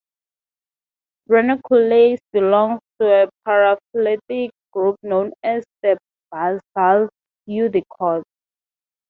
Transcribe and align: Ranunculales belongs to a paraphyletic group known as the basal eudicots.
Ranunculales 1.29 2.17
belongs 2.33 2.79
to 2.99 3.05
a 3.05 3.29
paraphyletic 3.47 4.49
group 4.73 4.95
known 5.03 5.31
as 5.43 5.63
the 5.83 5.95
basal 6.31 7.07
eudicots. 7.45 8.25